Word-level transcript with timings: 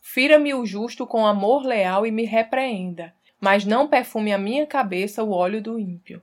Fira-me 0.00 0.54
o 0.54 0.64
justo 0.64 1.06
com 1.06 1.26
amor 1.26 1.64
leal 1.64 2.06
e 2.06 2.10
me 2.10 2.24
repreenda, 2.24 3.14
mas 3.40 3.64
não 3.64 3.86
perfume 3.86 4.32
a 4.32 4.38
minha 4.38 4.66
cabeça 4.66 5.22
o 5.22 5.30
óleo 5.30 5.62
do 5.62 5.78
ímpio. 5.78 6.22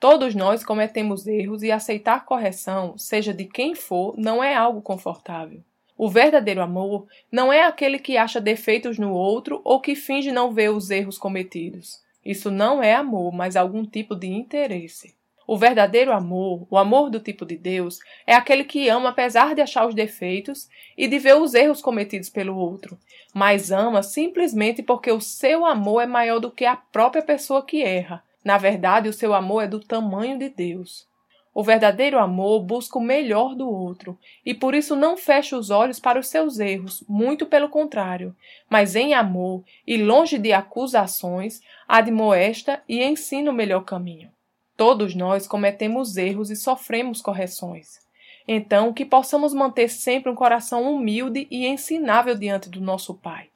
Todos 0.00 0.34
nós 0.34 0.64
cometemos 0.64 1.26
erros 1.26 1.62
e 1.62 1.72
aceitar 1.72 2.24
correção, 2.24 2.96
seja 2.96 3.34
de 3.34 3.44
quem 3.44 3.74
for, 3.74 4.14
não 4.16 4.42
é 4.42 4.54
algo 4.54 4.80
confortável. 4.80 5.62
O 5.96 6.08
verdadeiro 6.08 6.62
amor 6.62 7.08
não 7.30 7.52
é 7.52 7.64
aquele 7.64 7.98
que 7.98 8.16
acha 8.16 8.40
defeitos 8.40 8.96
no 8.96 9.12
outro 9.12 9.60
ou 9.64 9.80
que 9.80 9.96
finge 9.96 10.30
não 10.30 10.52
ver 10.52 10.70
os 10.70 10.90
erros 10.90 11.18
cometidos. 11.18 12.00
Isso 12.24 12.52
não 12.52 12.80
é 12.80 12.94
amor, 12.94 13.32
mas 13.32 13.56
algum 13.56 13.84
tipo 13.84 14.14
de 14.14 14.28
interesse. 14.28 15.17
O 15.50 15.56
verdadeiro 15.56 16.12
amor, 16.12 16.66
o 16.68 16.76
amor 16.76 17.08
do 17.08 17.18
tipo 17.18 17.46
de 17.46 17.56
Deus, 17.56 18.00
é 18.26 18.34
aquele 18.34 18.64
que 18.64 18.86
ama 18.90 19.08
apesar 19.08 19.54
de 19.54 19.62
achar 19.62 19.86
os 19.86 19.94
defeitos 19.94 20.68
e 20.94 21.08
de 21.08 21.18
ver 21.18 21.36
os 21.36 21.54
erros 21.54 21.80
cometidos 21.80 22.28
pelo 22.28 22.54
outro, 22.54 22.98
mas 23.32 23.72
ama 23.72 24.02
simplesmente 24.02 24.82
porque 24.82 25.10
o 25.10 25.22
seu 25.22 25.64
amor 25.64 26.02
é 26.02 26.06
maior 26.06 26.38
do 26.38 26.50
que 26.50 26.66
a 26.66 26.76
própria 26.76 27.22
pessoa 27.22 27.64
que 27.64 27.82
erra. 27.82 28.22
Na 28.44 28.58
verdade, 28.58 29.08
o 29.08 29.12
seu 29.12 29.32
amor 29.32 29.62
é 29.62 29.66
do 29.66 29.80
tamanho 29.80 30.38
de 30.38 30.50
Deus. 30.50 31.08
O 31.54 31.62
verdadeiro 31.62 32.18
amor 32.18 32.60
busca 32.60 32.98
o 32.98 33.02
melhor 33.02 33.54
do 33.54 33.70
outro 33.70 34.18
e 34.44 34.52
por 34.52 34.74
isso 34.74 34.94
não 34.94 35.16
fecha 35.16 35.56
os 35.56 35.70
olhos 35.70 35.98
para 35.98 36.20
os 36.20 36.28
seus 36.28 36.58
erros, 36.58 37.02
muito 37.08 37.46
pelo 37.46 37.70
contrário, 37.70 38.36
mas 38.68 38.94
em 38.94 39.14
amor 39.14 39.64
e 39.86 39.96
longe 39.96 40.36
de 40.36 40.52
acusações, 40.52 41.62
admoesta 41.88 42.82
e 42.86 43.02
ensina 43.02 43.50
o 43.50 43.54
melhor 43.54 43.80
caminho. 43.80 44.30
Todos 44.78 45.12
nós 45.12 45.44
cometemos 45.44 46.16
erros 46.16 46.52
e 46.52 46.56
sofremos 46.56 47.20
correções. 47.20 47.98
Então, 48.46 48.92
que 48.92 49.04
possamos 49.04 49.52
manter 49.52 49.88
sempre 49.88 50.30
um 50.30 50.36
coração 50.36 50.94
humilde 50.94 51.48
e 51.50 51.66
ensinável 51.66 52.36
diante 52.36 52.70
do 52.70 52.80
nosso 52.80 53.12
Pai, 53.12 53.48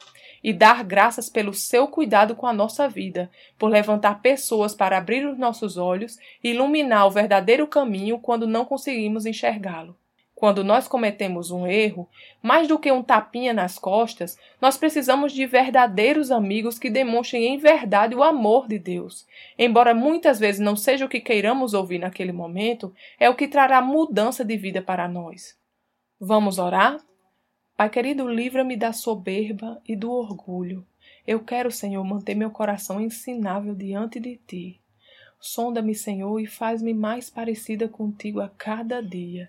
e 0.43 0.53
dar 0.53 0.83
graças 0.83 1.31
pelo 1.31 1.55
seu 1.55 1.87
cuidado 1.87 2.35
com 2.35 2.45
a 2.45 2.53
nossa 2.53 2.89
vida, 2.89 3.31
por 3.57 3.71
levantar 3.71 4.21
pessoas 4.21 4.75
para 4.75 4.99
abrir 4.99 5.25
os 5.25 5.39
nossos 5.39 5.77
olhos 5.77 6.19
e 6.43 6.51
iluminar 6.51 7.07
o 7.07 7.11
verdadeiro 7.13 7.69
caminho 7.69 8.19
quando 8.19 8.45
não 8.45 8.65
conseguimos 8.65 9.25
enxergá-lo. 9.25 9.97
Quando 10.43 10.65
nós 10.65 10.89
cometemos 10.89 11.53
um 11.53 11.69
erro, 11.69 12.09
mais 12.43 12.67
do 12.67 12.77
que 12.77 12.91
um 12.91 13.01
tapinha 13.01 13.55
nas 13.55 13.79
costas, 13.79 14.37
nós 14.61 14.77
precisamos 14.77 15.33
de 15.33 15.47
verdadeiros 15.47 16.33
amigos 16.33 16.81
que 16.81 16.91
demonstrem 16.91 17.47
em 17.47 17.59
verdade 17.59 18.17
o 18.17 18.25
amor 18.25 18.67
de 18.67 18.77
Deus. 18.77 19.25
Embora 19.57 19.95
muitas 19.95 20.41
vezes 20.41 20.61
não 20.61 20.75
seja 20.75 21.05
o 21.05 21.09
que 21.09 21.21
queiramos 21.21 21.75
ouvir 21.75 22.01
naquele 22.01 22.33
momento, 22.33 22.93
é 23.21 23.31
o 23.31 23.37
que 23.37 23.47
trará 23.47 23.81
mudança 23.81 24.45
de 24.45 24.57
vida 24.57 24.83
para 24.83 25.07
nós. 25.07 25.57
Vamos 26.19 26.59
orar? 26.59 26.99
Pai 27.77 27.89
querido, 27.89 28.29
livra-me 28.29 28.77
da 28.77 28.93
soberba 28.93 29.81
e 29.87 29.95
do 29.95 30.11
orgulho. 30.11 30.85
Eu 31.25 31.39
quero, 31.39 31.71
Senhor, 31.71 32.03
manter 32.03 32.35
meu 32.35 32.51
coração 32.51 33.01
ensinável 33.01 33.77
diante 33.77 34.19
de 34.19 34.41
ti. 34.45 34.81
Sonda-me, 35.39 35.95
Senhor, 35.95 36.41
e 36.41 36.49
faz-me 36.49 36.93
mais 36.93 37.31
parecida 37.31 37.89
contigo 37.89 38.41
a 38.41 38.49
cada 38.49 39.01
dia. 39.01 39.49